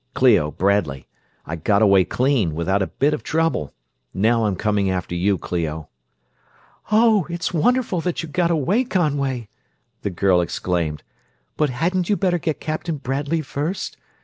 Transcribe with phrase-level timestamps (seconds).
[0.15, 1.07] "Clio, Bradley
[1.45, 3.71] I got away clean, without a bit of trouble.
[4.15, 5.89] Now I'm coming after you, Clio."
[6.91, 9.47] "Oh, it's wonderful that you got away, Conway!"
[10.01, 11.03] the girl exclaimed.
[11.55, 13.95] "But hadn't you better get Captain Bradley first?